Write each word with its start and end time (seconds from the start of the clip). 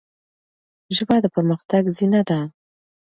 ژبه 0.95 1.15
د 1.23 1.25
پرمختګ 1.35 1.83
زینه 1.97 2.21
ده. 2.29 2.39